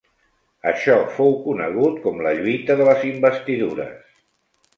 [0.69, 4.11] Això fou conegut com la lluita de les Investidures.